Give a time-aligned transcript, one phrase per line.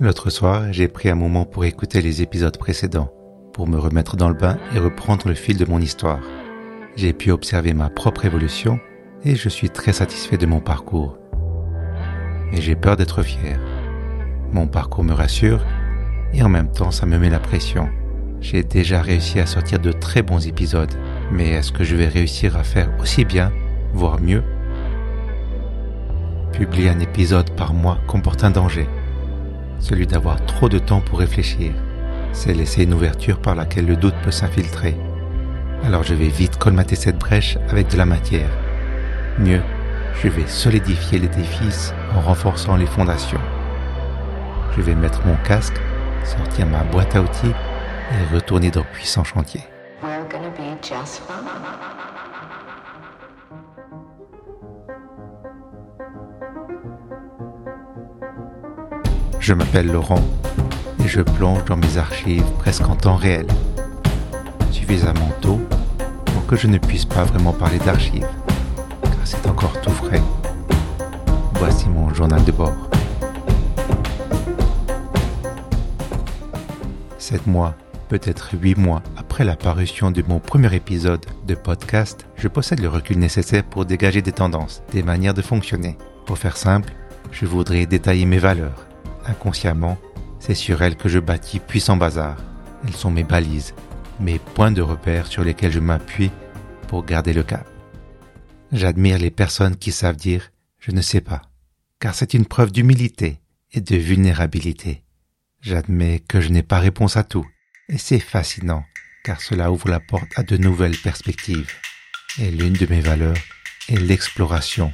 [0.00, 3.10] L'autre soir, j'ai pris un moment pour écouter les épisodes précédents,
[3.52, 6.20] pour me remettre dans le bain et reprendre le fil de mon histoire.
[6.94, 8.78] J'ai pu observer ma propre évolution
[9.24, 11.18] et je suis très satisfait de mon parcours.
[12.52, 13.58] Mais j'ai peur d'être fier.
[14.52, 15.66] Mon parcours me rassure
[16.32, 17.88] et en même temps ça me met la pression.
[18.40, 20.94] J'ai déjà réussi à sortir de très bons épisodes,
[21.32, 23.50] mais est-ce que je vais réussir à faire aussi bien,
[23.94, 24.44] voire mieux?
[26.52, 28.86] Publier un épisode par mois comporte un danger,
[29.80, 31.72] celui d'avoir trop de temps pour réfléchir.
[32.32, 34.96] C'est laisser une ouverture par laquelle le doute peut s'infiltrer.
[35.84, 38.50] Alors je vais vite colmater cette brèche avec de la matière.
[39.38, 39.62] Mieux,
[40.22, 43.40] je vais solidifier l'édifice en renforçant les fondations.
[44.76, 45.80] Je vais mettre mon casque,
[46.24, 47.52] sortir ma boîte à outils
[48.12, 49.62] et retourner dans puissant chantier.
[59.40, 60.22] Je m'appelle Laurent
[61.02, 63.46] et je plonge dans mes archives presque en temps réel.
[64.70, 65.60] Suffisamment tôt
[66.26, 68.26] pour que je ne puisse pas vraiment parler d'archives,
[69.02, 70.20] car c'est encore tout frais.
[71.54, 72.90] Voici mon journal de bord.
[77.18, 77.74] Sept mois,
[78.08, 82.88] peut-être huit mois après la parution de mon premier épisode de podcast, je possède le
[82.88, 85.96] recul nécessaire pour dégager des tendances, des manières de fonctionner.
[86.26, 86.92] Pour faire simple,
[87.30, 88.87] je voudrais détailler mes valeurs
[89.28, 89.98] inconsciemment,
[90.40, 92.36] c'est sur elles que je bâtis puissant bazar.
[92.84, 93.74] Elles sont mes balises,
[94.20, 96.30] mes points de repère sur lesquels je m'appuie
[96.86, 97.66] pour garder le cap.
[98.72, 101.42] J'admire les personnes qui savent dire je ne sais pas,
[102.00, 103.40] car c'est une preuve d'humilité
[103.72, 105.02] et de vulnérabilité.
[105.60, 107.46] J'admets que je n'ai pas réponse à tout,
[107.88, 108.84] et c'est fascinant,
[109.24, 111.70] car cela ouvre la porte à de nouvelles perspectives.
[112.38, 113.36] Et l'une de mes valeurs
[113.88, 114.92] est l'exploration.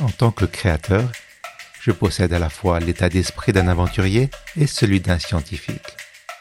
[0.00, 1.12] En tant que créateur,
[1.82, 5.96] je possède à la fois l'état d'esprit d'un aventurier et celui d'un scientifique,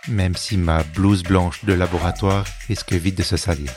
[0.07, 3.71] même si ma blouse blanche de laboratoire risque vite de se salir.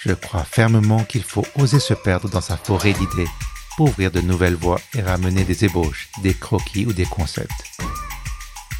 [0.00, 3.28] Je crois fermement qu'il faut oser se perdre dans sa forêt d'idées
[3.76, 7.50] pour ouvrir de nouvelles voies et ramener des ébauches, des croquis ou des concepts.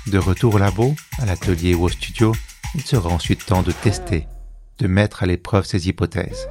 [0.06, 2.32] De retour au labo, à l'atelier ou au studio,
[2.76, 4.28] il sera ensuite temps de tester,
[4.78, 6.48] de mettre à l'épreuve ses hypothèses.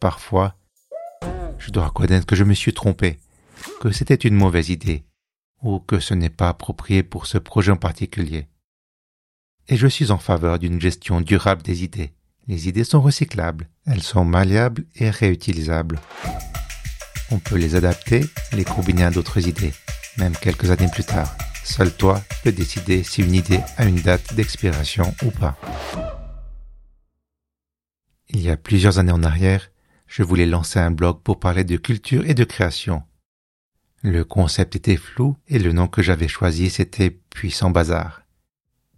[0.00, 0.56] Parfois,
[1.58, 3.20] je dois reconnaître que je me suis trompé
[3.82, 5.02] que c'était une mauvaise idée
[5.60, 8.46] ou que ce n'est pas approprié pour ce projet en particulier.
[9.66, 12.12] Et je suis en faveur d'une gestion durable des idées.
[12.46, 16.00] Les idées sont recyclables, elles sont malléables et réutilisables.
[17.32, 19.74] On peut les adapter, les combiner à d'autres idées,
[20.16, 21.36] même quelques années plus tard.
[21.64, 25.58] Seul toi peux décider si une idée a une date d'expiration ou pas.
[28.28, 29.72] Il y a plusieurs années en arrière,
[30.06, 33.02] je voulais lancer un blog pour parler de culture et de création.
[34.04, 38.22] Le concept était flou et le nom que j'avais choisi c'était Puissant Bazar.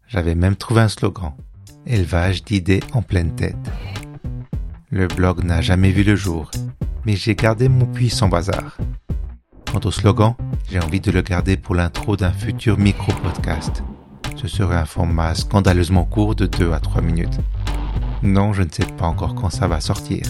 [0.07, 1.35] J'avais même trouvé un slogan.
[1.85, 3.71] Élevage d'idées en pleine tête.
[4.89, 6.51] Le blog n'a jamais vu le jour,
[7.05, 8.79] mais j'ai gardé mon puissant bazar.
[9.71, 10.37] Quant au slogan,
[10.71, 13.83] j'ai envie de le garder pour l'intro d'un futur micro-podcast.
[14.37, 17.41] Ce serait un format scandaleusement court de 2 à 3 minutes.
[18.23, 20.23] Non, je ne sais pas encore quand ça va sortir.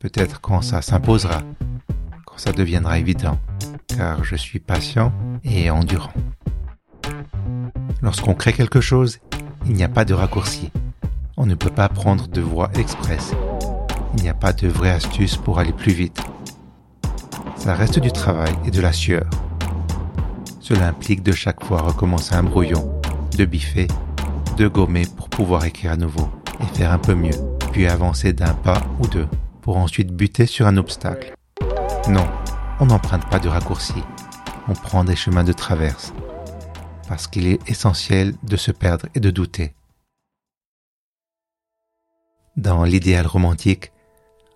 [0.00, 1.40] Peut-être quand ça s'imposera,
[2.26, 3.38] quand ça deviendra évident
[3.96, 5.12] car je suis patient
[5.44, 6.12] et endurant.
[8.00, 9.18] Lorsqu'on crée quelque chose,
[9.66, 10.70] il n'y a pas de raccourci.
[11.36, 13.32] On ne peut pas prendre de voie express.
[14.16, 16.20] Il n'y a pas de vraie astuce pour aller plus vite.
[17.56, 19.28] Ça reste du travail et de la sueur.
[20.60, 23.00] Cela implique de chaque fois recommencer un brouillon,
[23.36, 23.88] de biffer,
[24.56, 26.28] de gommer pour pouvoir écrire à nouveau
[26.60, 27.38] et faire un peu mieux,
[27.72, 29.28] puis avancer d'un pas ou deux
[29.60, 31.34] pour ensuite buter sur un obstacle.
[32.08, 32.26] Non,
[32.80, 34.02] on n'emprunte pas de raccourcis,
[34.68, 36.12] on prend des chemins de traverse,
[37.08, 39.74] parce qu'il est essentiel de se perdre et de douter.
[42.56, 43.92] Dans l'idéal romantique,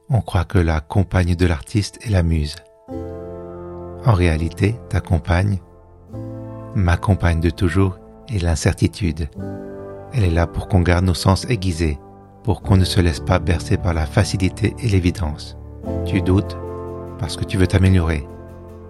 [0.08, 2.56] on croit que la compagne de l'artiste est la muse.
[4.04, 5.60] En réalité, ta compagne,
[6.74, 7.98] ma compagne de toujours,
[8.28, 9.28] est l'incertitude.
[10.12, 11.98] Elle est là pour qu'on garde nos sens aiguisés,
[12.44, 15.56] pour qu'on ne se laisse pas bercer par la facilité et l'évidence.
[16.04, 16.56] Tu doutes,
[17.18, 18.26] parce que tu veux t'améliorer.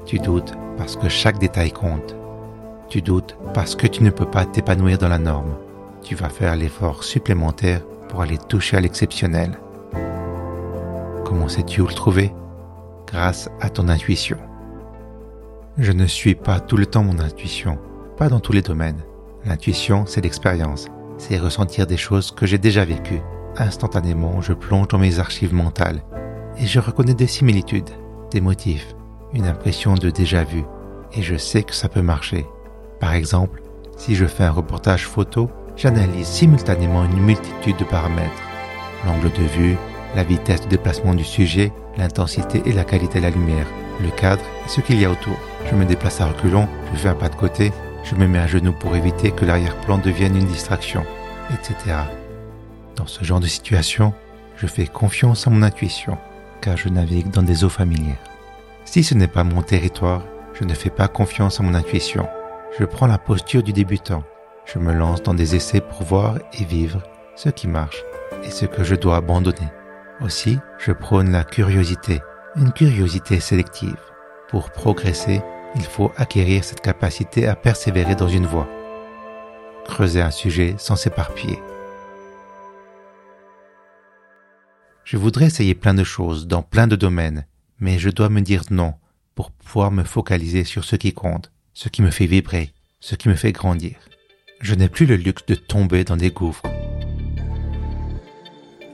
[0.05, 2.17] Tu doutes parce que chaque détail compte.
[2.89, 5.57] Tu doutes parce que tu ne peux pas t'épanouir dans la norme.
[6.03, 9.59] Tu vas faire l'effort supplémentaire pour aller toucher à l'exceptionnel.
[11.25, 12.33] Comment sais-tu où le trouver?
[13.07, 14.39] Grâce à ton intuition.
[15.79, 17.79] Je ne suis pas tout le temps mon intuition,
[18.17, 19.03] pas dans tous les domaines.
[19.45, 20.87] L'intuition, c'est l'expérience,
[21.19, 23.21] c'est ressentir des choses que j'ai déjà vécues.
[23.59, 26.03] Instantanément, je plonge dans mes archives mentales
[26.59, 27.91] et je reconnais des similitudes
[28.37, 28.95] des motifs,
[29.33, 30.63] une impression de déjà-vu,
[31.15, 32.45] et je sais que ça peut marcher.
[33.01, 33.63] Par exemple,
[33.97, 38.43] si je fais un reportage photo, j'analyse simultanément une multitude de paramètres.
[39.07, 39.79] L'angle de vue,
[40.15, 43.67] la vitesse de déplacement du sujet, l'intensité et la qualité de la lumière,
[44.03, 45.39] le cadre et ce qu'il y a autour.
[45.71, 47.73] Je me déplace à reculons, je fais un pas de côté,
[48.05, 51.07] je me mets à genoux pour éviter que l'arrière-plan devienne une distraction,
[51.55, 51.97] etc.
[52.97, 54.13] Dans ce genre de situation,
[54.59, 56.19] je fais confiance à mon intuition,
[56.61, 58.17] car je navigue dans des eaux familières.
[58.85, 60.23] Si ce n'est pas mon territoire,
[60.55, 62.29] je ne fais pas confiance à mon intuition.
[62.79, 64.23] Je prends la posture du débutant.
[64.65, 67.03] Je me lance dans des essais pour voir et vivre
[67.35, 68.03] ce qui marche
[68.45, 69.69] et ce que je dois abandonner.
[70.21, 72.21] Aussi, je prône la curiosité,
[72.57, 74.01] une curiosité sélective.
[74.49, 75.43] Pour progresser,
[75.75, 78.69] il faut acquérir cette capacité à persévérer dans une voie.
[79.85, 81.59] Creuser un sujet sans s'éparpiller.
[85.07, 87.47] Je voudrais essayer plein de choses dans plein de domaines,
[87.79, 88.95] mais je dois me dire non
[89.37, 93.29] pour pouvoir me focaliser sur ce qui compte, ce qui me fait vibrer, ce qui
[93.29, 93.99] me fait grandir.
[94.61, 96.65] Je n'ai plus le luxe de tomber dans des gouffres.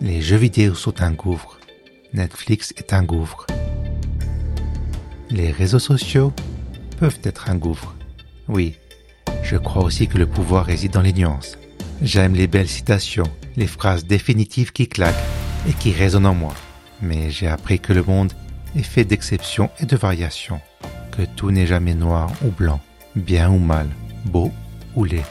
[0.03, 1.59] Les jeux vidéo sont un gouffre.
[2.12, 3.47] Netflix est un gouffre.
[5.31, 6.35] Les réseaux sociaux
[6.99, 7.94] peuvent être un gouffre.
[8.49, 8.76] Oui,
[9.43, 11.56] je crois aussi que le pouvoir réside dans les nuances.
[12.03, 15.17] J'aime les belles citations, les phrases définitives qui claquent
[15.69, 16.55] et qui résonnent en moi.
[17.00, 18.32] Mais j'ai appris que le monde
[18.76, 20.61] est fait d'exceptions et de variations,
[21.11, 22.81] que tout n'est jamais noir ou blanc,
[23.17, 23.88] bien ou mal,
[24.25, 24.50] beau
[24.94, 25.25] ou laid.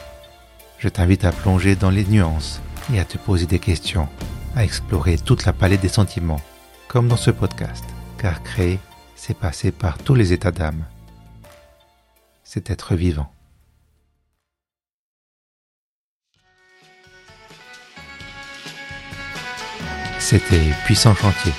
[0.78, 2.60] Je t'invite à plonger dans les nuances
[2.92, 4.08] et à te poser des questions,
[4.56, 6.40] à explorer toute la palette des sentiments,
[6.88, 7.84] comme dans ce podcast,
[8.18, 8.78] car créer,
[9.14, 10.84] c'est passer par tous les états d'âme.
[12.42, 13.32] C'est être vivant.
[20.24, 21.52] C'était Puissant Chantier.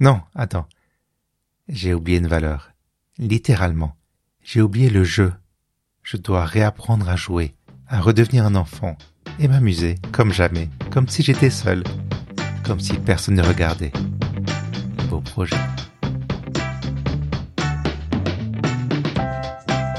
[0.00, 0.66] Non, attends.
[1.68, 2.72] J'ai oublié une valeur.
[3.18, 3.94] Littéralement.
[4.42, 5.32] J'ai oublié le jeu.
[6.02, 7.54] Je dois réapprendre à jouer,
[7.86, 8.96] à redevenir un enfant
[9.38, 11.84] et m'amuser comme jamais, comme si j'étais seul,
[12.64, 13.92] comme si personne ne regardait.
[15.08, 15.60] Beau projet.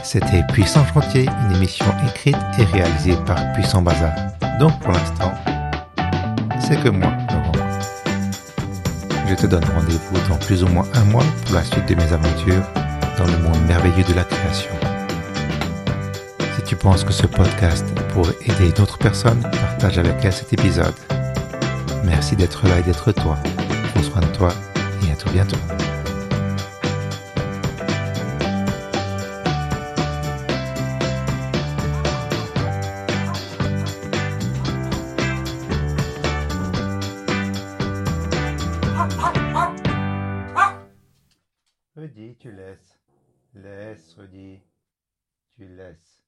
[0.03, 4.13] C'était Puissant Chantier, une émission écrite et réalisée par Puissant Bazar.
[4.59, 5.33] Donc pour l'instant,
[6.59, 7.15] c'est que moi,
[9.31, 12.11] je te donne rendez-vous dans plus ou moins un mois pour la suite de mes
[12.11, 12.63] aventures
[13.17, 14.71] dans le monde merveilleux de la création.
[16.57, 20.51] Si tu penses que ce podcast pourrait aider une autre personne, partage avec elle cet
[20.51, 20.95] épisode.
[22.03, 23.37] Merci d'être là et d'être toi.
[23.93, 24.49] Prends soin de toi
[25.07, 25.90] et à tout bientôt.
[42.11, 42.99] Redis, tu laisses.
[43.53, 44.61] Laisse, redis.
[45.55, 46.20] Tu laisses.